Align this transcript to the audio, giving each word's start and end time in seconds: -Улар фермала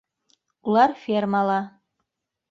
-Улар 0.69 0.95
фермала 1.01 1.59